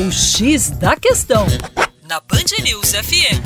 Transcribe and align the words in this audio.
O 0.00 0.12
X 0.12 0.70
da 0.70 0.94
Questão, 0.94 1.44
na 2.08 2.20
Band 2.20 2.62
News 2.62 2.92
FM. 2.92 3.42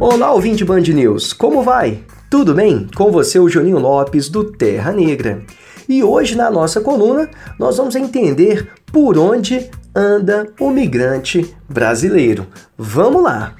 Olá, 0.00 0.32
ouvinte 0.32 0.64
Band 0.64 0.80
News, 0.80 1.34
como 1.34 1.62
vai? 1.62 2.02
Tudo 2.30 2.54
bem? 2.54 2.88
Com 2.96 3.12
você, 3.12 3.38
o 3.38 3.50
Juninho 3.50 3.78
Lopes, 3.78 4.30
do 4.30 4.44
Terra 4.44 4.92
Negra. 4.92 5.44
E 5.86 6.02
hoje, 6.02 6.34
na 6.34 6.50
nossa 6.50 6.80
coluna, 6.80 7.28
nós 7.58 7.76
vamos 7.76 7.94
entender 7.94 8.72
por 8.86 9.18
onde 9.18 9.68
anda 9.94 10.50
o 10.58 10.70
migrante 10.70 11.54
brasileiro. 11.68 12.46
Vamos 12.78 13.22
lá! 13.22 13.54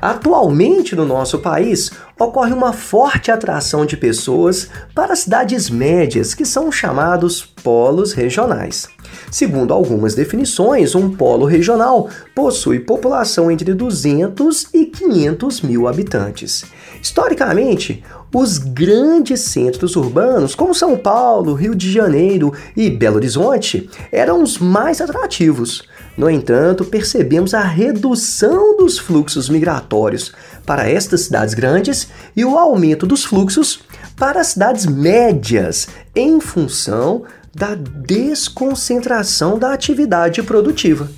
Atualmente 0.00 0.96
no 0.96 1.04
nosso 1.04 1.38
país 1.38 1.90
ocorre 2.18 2.52
uma 2.52 2.72
forte 2.72 3.30
atração 3.30 3.84
de 3.84 3.96
pessoas 3.96 4.68
para 4.94 5.14
cidades 5.14 5.68
médias, 5.68 6.34
que 6.34 6.44
são 6.44 6.72
chamados 6.72 7.42
polos 7.42 8.12
regionais. 8.12 8.88
Segundo 9.30 9.72
algumas 9.72 10.14
definições, 10.14 10.94
um 10.94 11.10
polo 11.10 11.46
regional 11.46 12.08
possui 12.34 12.80
população 12.80 13.50
entre 13.50 13.74
200 13.74 14.68
e 14.74 14.86
500 14.86 15.60
mil 15.62 15.88
habitantes. 15.88 16.64
Historicamente, 17.02 18.04
os 18.32 18.58
grandes 18.58 19.40
centros 19.40 19.96
urbanos, 19.96 20.54
como 20.54 20.74
São 20.74 20.96
Paulo, 20.96 21.54
Rio 21.54 21.74
de 21.74 21.90
Janeiro 21.90 22.52
e 22.76 22.88
Belo 22.88 23.16
Horizonte, 23.16 23.90
eram 24.12 24.42
os 24.42 24.58
mais 24.58 25.00
atrativos. 25.00 25.82
No 26.16 26.28
entanto, 26.28 26.84
percebemos 26.84 27.54
a 27.54 27.62
redução 27.62 28.76
dos 28.76 28.98
fluxos 28.98 29.48
migratórios 29.48 30.32
para 30.66 30.88
estas 30.88 31.22
cidades 31.22 31.54
grandes 31.54 32.08
e 32.36 32.44
o 32.44 32.58
aumento 32.58 33.06
dos 33.06 33.24
fluxos 33.24 33.80
para 34.16 34.40
as 34.40 34.48
cidades 34.48 34.86
médias, 34.86 35.88
em 36.14 36.38
função 36.40 37.24
da 37.54 37.74
desconcentração 37.74 39.58
da 39.58 39.72
atividade 39.72 40.42
produtiva. 40.42 41.10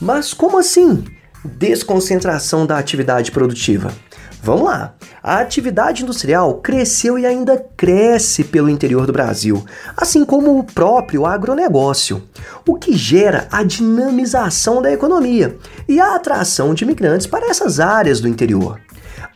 Mas 0.00 0.32
como 0.32 0.58
assim? 0.58 1.04
Desconcentração 1.44 2.66
da 2.66 2.78
atividade 2.78 3.30
produtiva. 3.30 3.92
Vamos 4.42 4.64
lá. 4.64 4.94
A 5.22 5.38
atividade 5.38 6.02
industrial 6.02 6.56
cresceu 6.56 7.18
e 7.18 7.24
ainda 7.24 7.64
cresce 7.76 8.44
pelo 8.44 8.68
interior 8.68 9.06
do 9.06 9.12
Brasil, 9.12 9.64
assim 9.96 10.22
como 10.22 10.58
o 10.58 10.64
próprio 10.64 11.24
agronegócio, 11.24 12.22
o 12.68 12.74
que 12.74 12.94
gera 12.94 13.48
a 13.50 13.62
dinamização 13.62 14.82
da 14.82 14.92
economia 14.92 15.56
e 15.88 15.98
a 15.98 16.14
atração 16.14 16.74
de 16.74 16.84
imigrantes 16.84 17.26
para 17.26 17.48
essas 17.48 17.80
áreas 17.80 18.20
do 18.20 18.28
interior. 18.28 18.78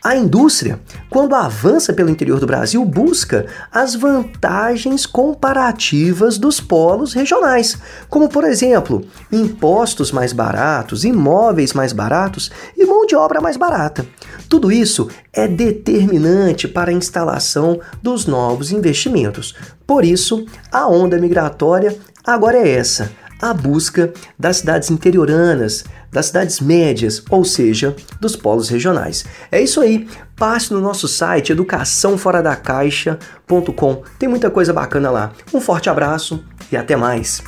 A 0.08 0.16
indústria, 0.16 0.80
quando 1.10 1.34
avança 1.34 1.92
pelo 1.92 2.08
interior 2.08 2.40
do 2.40 2.46
Brasil, 2.46 2.82
busca 2.82 3.44
as 3.70 3.94
vantagens 3.94 5.04
comparativas 5.04 6.38
dos 6.38 6.62
polos 6.62 7.12
regionais, 7.12 7.76
como, 8.08 8.26
por 8.26 8.44
exemplo, 8.44 9.04
impostos 9.30 10.10
mais 10.10 10.32
baratos, 10.32 11.04
imóveis 11.04 11.74
mais 11.74 11.92
baratos 11.92 12.50
e 12.74 12.86
mão 12.86 13.04
de 13.04 13.14
obra 13.14 13.38
mais 13.42 13.58
barata. 13.58 14.06
Tudo 14.48 14.72
isso 14.72 15.10
é 15.30 15.46
determinante 15.46 16.66
para 16.66 16.90
a 16.90 16.94
instalação 16.94 17.78
dos 18.02 18.24
novos 18.24 18.72
investimentos. 18.72 19.54
Por 19.86 20.06
isso, 20.06 20.46
a 20.72 20.88
onda 20.88 21.18
migratória 21.18 21.94
agora 22.24 22.56
é 22.56 22.70
essa: 22.70 23.12
a 23.40 23.54
busca 23.54 24.12
das 24.38 24.58
cidades 24.58 24.90
interioranas, 24.90 25.84
das 26.10 26.26
cidades 26.26 26.60
médias, 26.60 27.22
ou 27.30 27.42
seja, 27.44 27.96
dos 28.20 28.36
polos 28.36 28.68
regionais. 28.68 29.24
É 29.50 29.58
isso 29.60 29.80
aí. 29.80 30.06
Passe 30.36 30.72
no 30.72 30.80
nosso 30.80 31.08
site 31.08 31.50
educaçãoforadacaixa.com. 31.52 34.02
Tem 34.18 34.28
muita 34.28 34.50
coisa 34.50 34.72
bacana 34.72 35.10
lá. 35.10 35.32
Um 35.52 35.60
forte 35.60 35.90
abraço 35.90 36.42
e 36.70 36.76
até 36.76 36.94
mais. 36.96 37.42